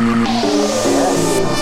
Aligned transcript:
Yeah. 0.00 1.57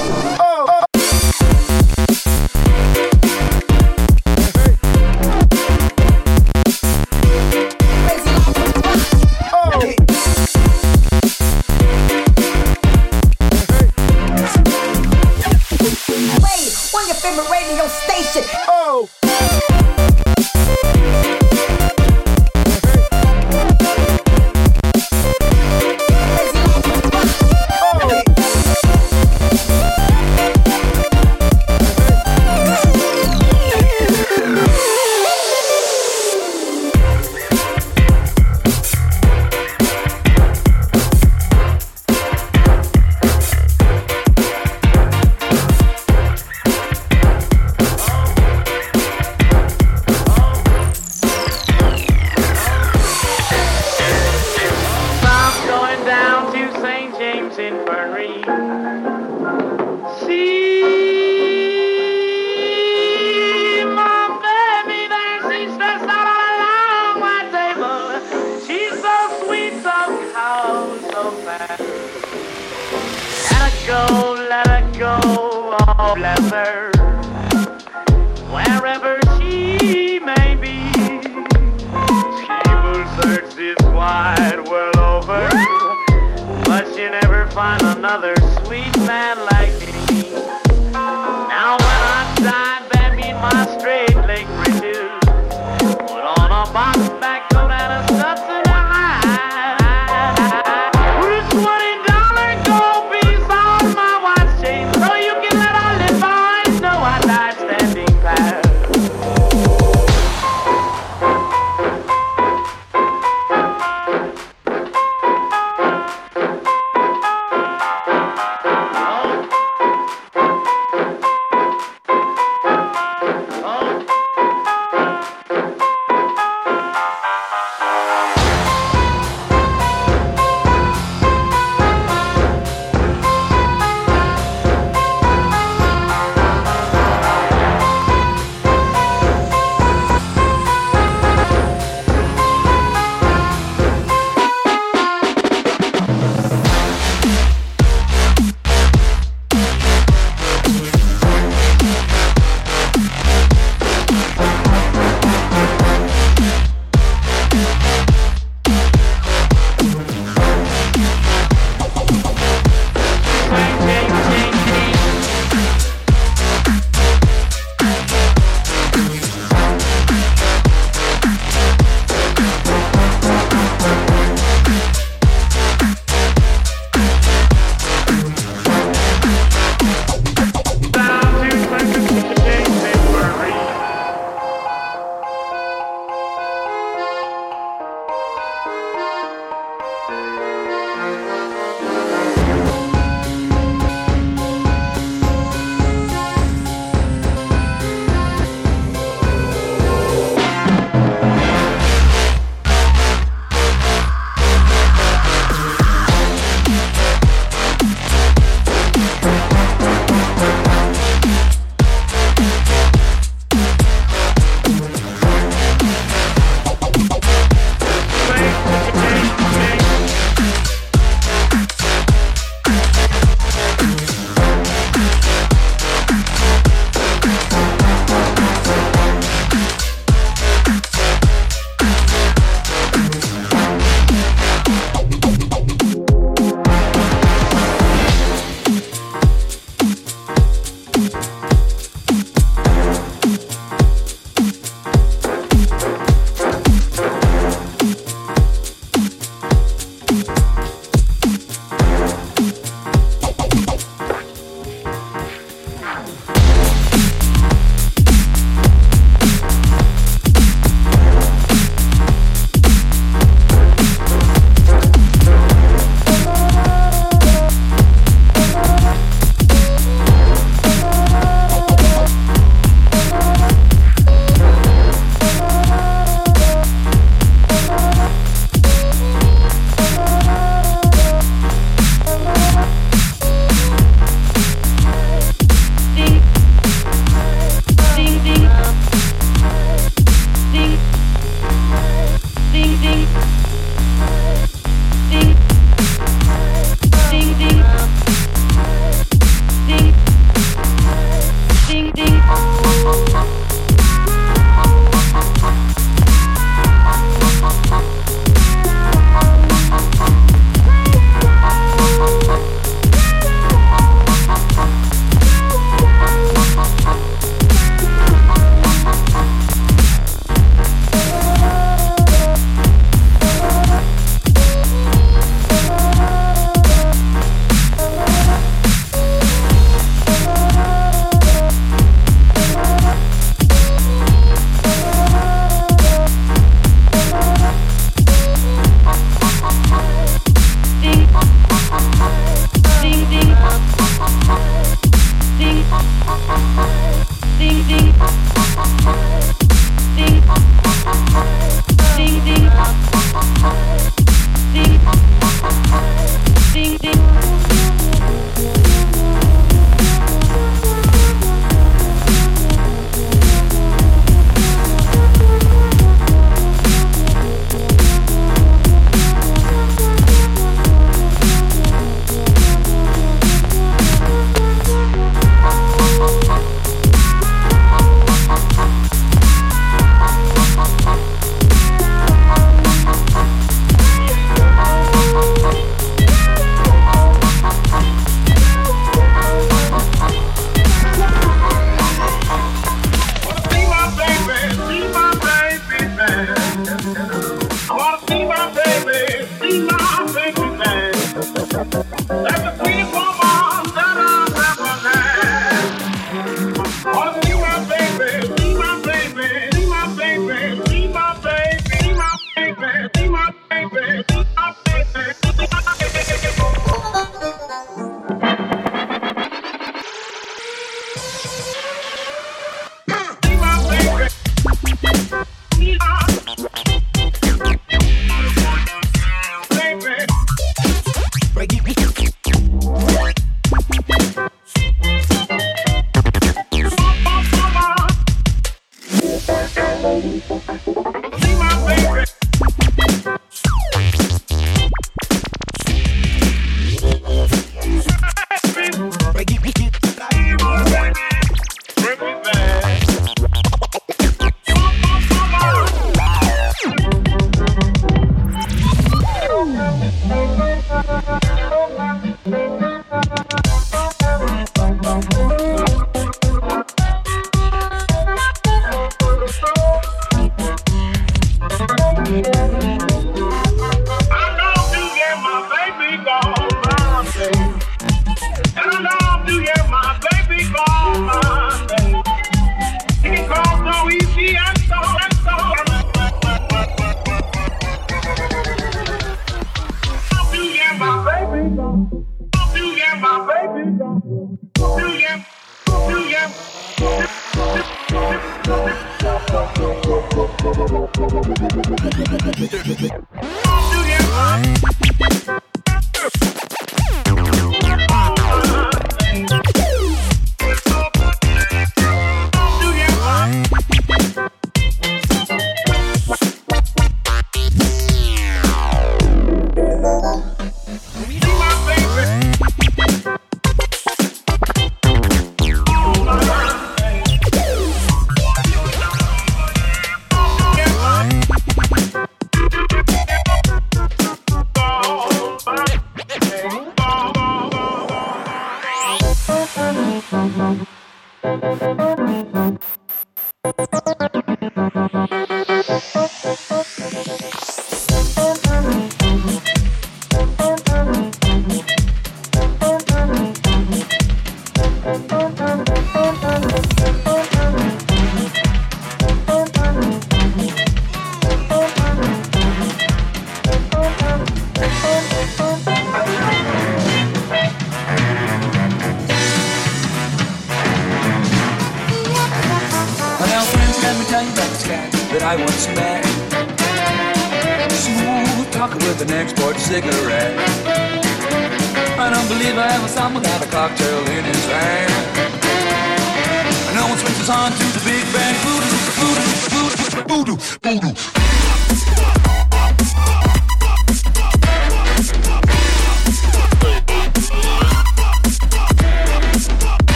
on 587.29 587.51
to 587.51 587.59
the 587.59 587.81
big 587.85 588.05
bang 588.13 588.35
voodoo, 588.45 588.77
voodoo, 589.01 590.07
voodoo, 590.07 590.37
voodoo, 590.63 590.81
voodoo. 590.81 591.56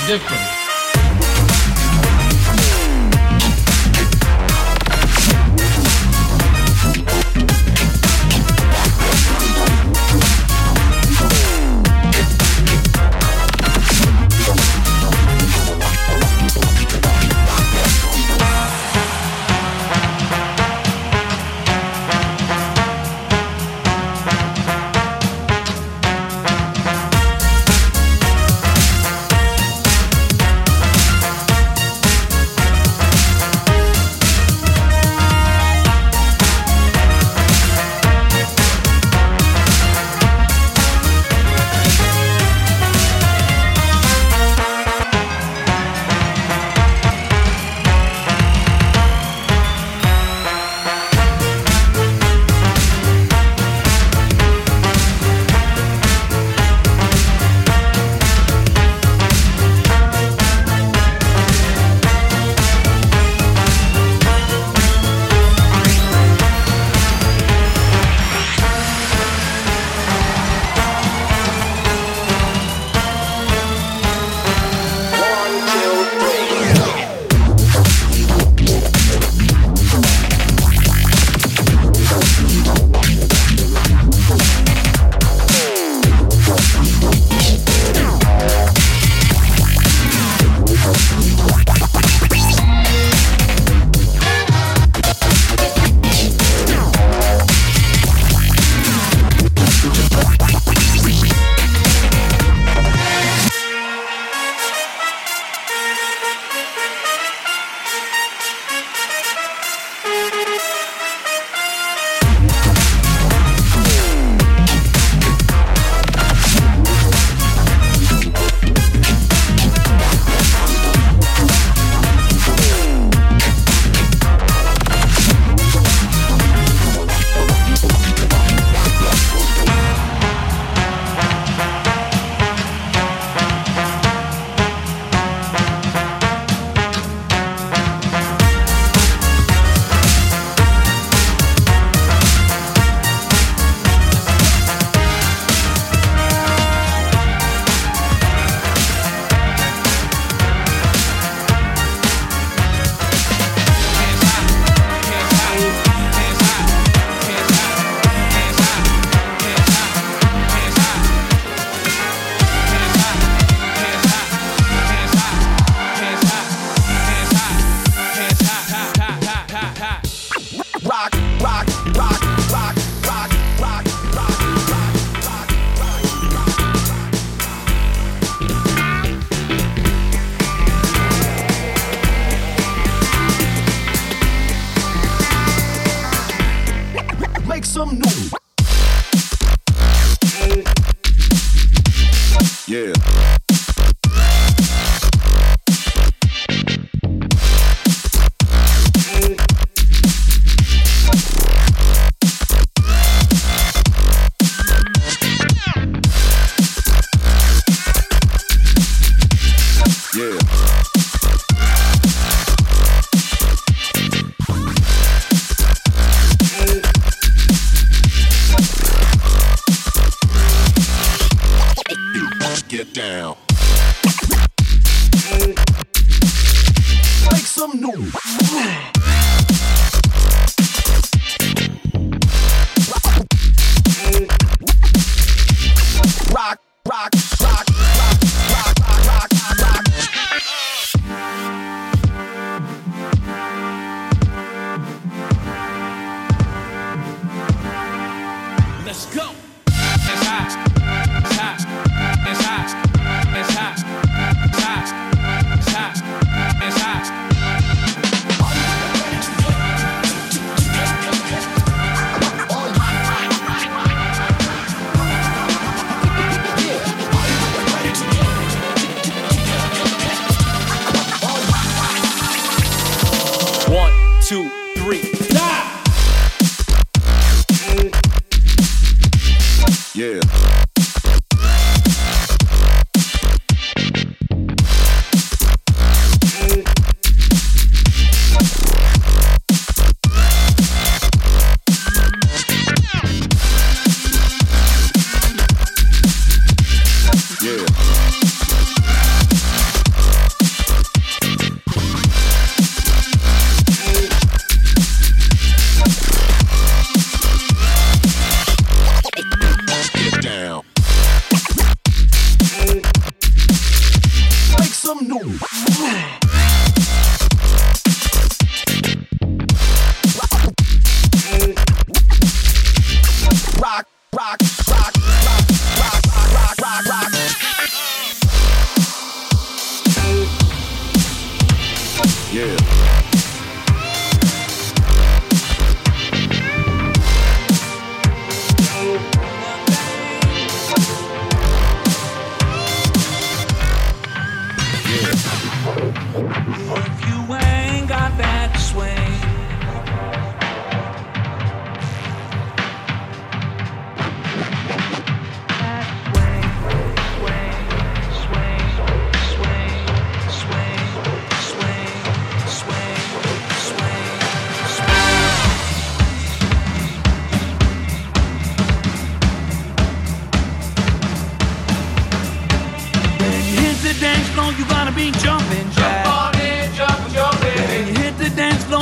Different. 0.00 0.33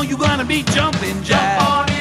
You 0.03 0.17
gonna 0.17 0.45
be 0.45 0.63
jumping 0.63 1.23
Jump 1.23 1.25
jack. 1.25 1.61
jump 1.61 1.92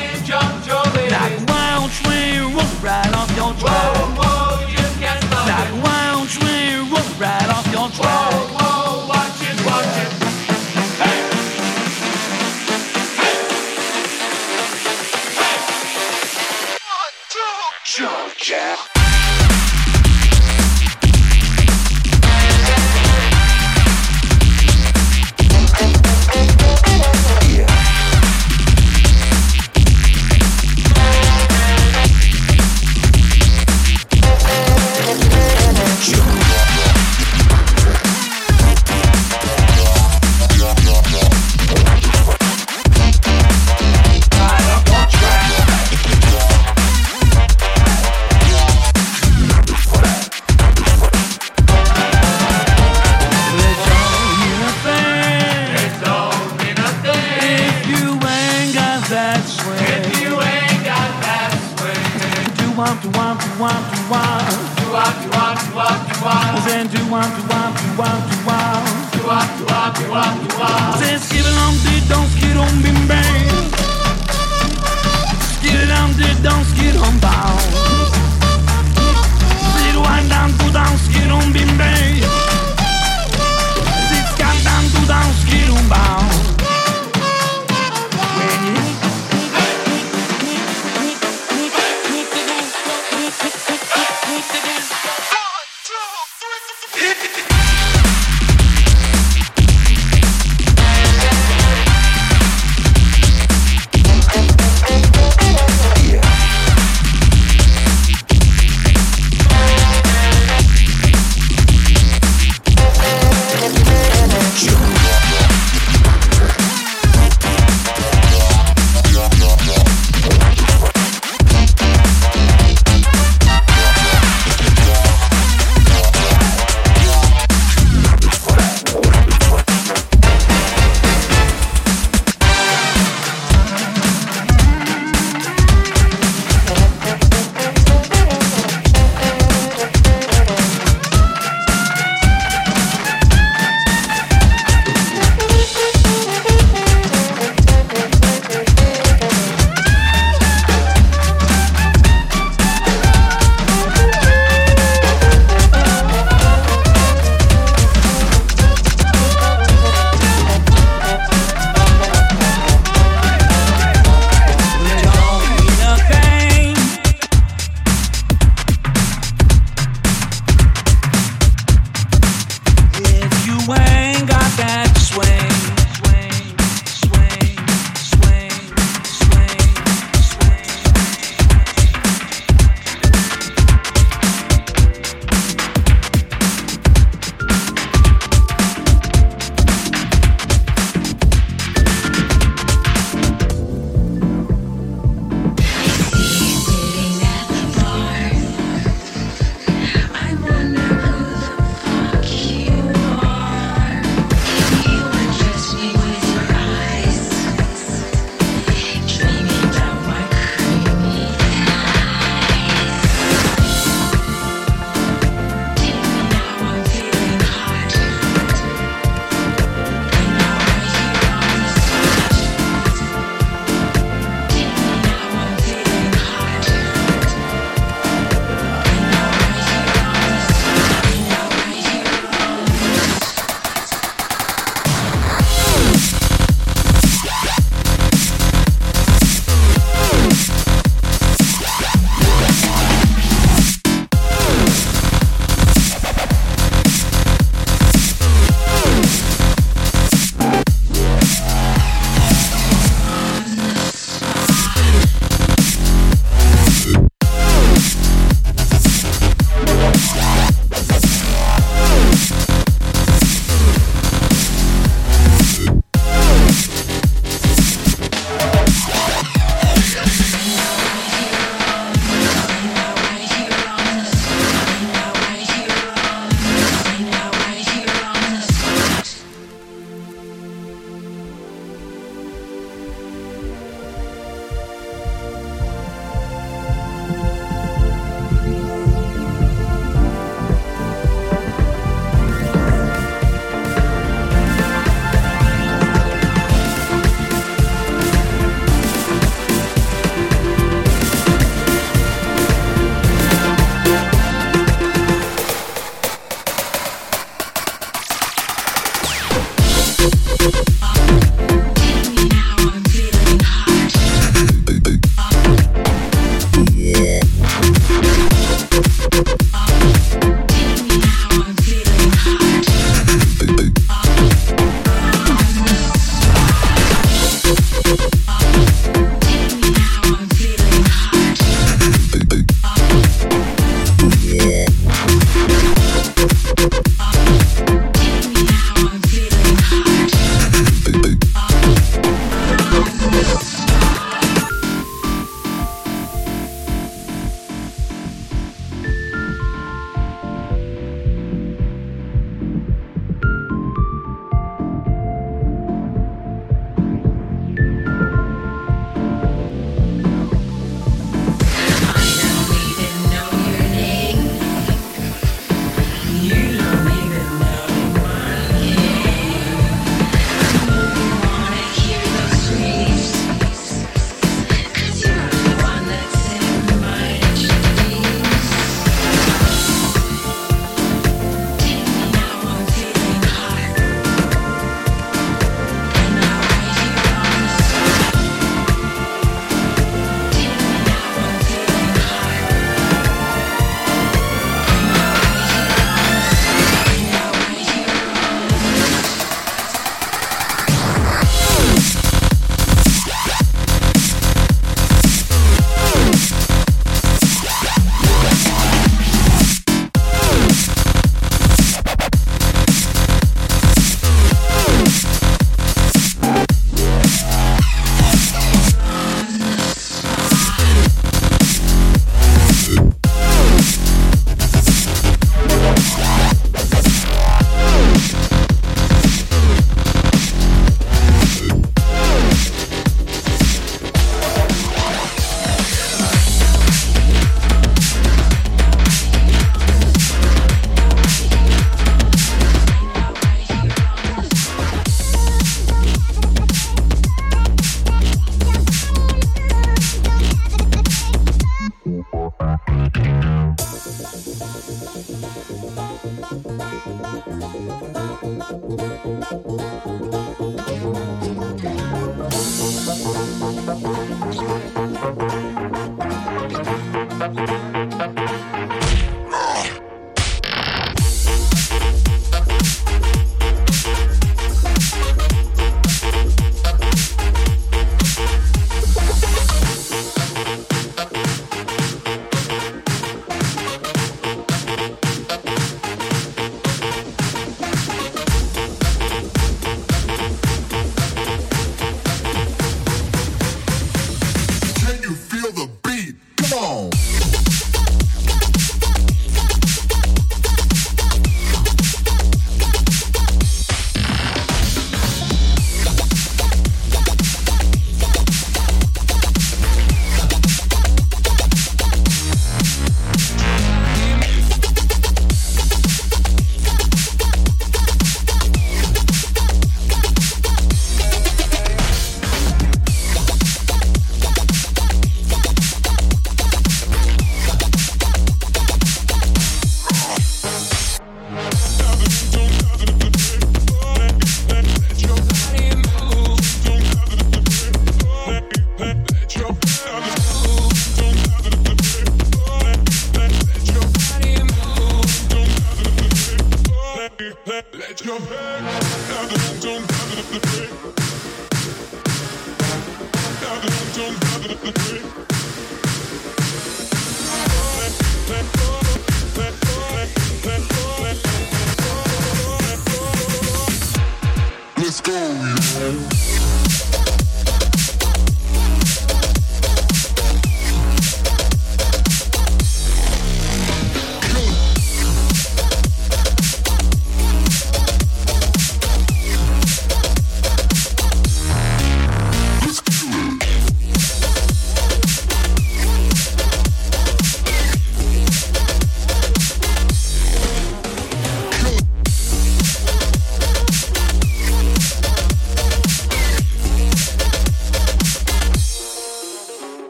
Música 467.22 467.81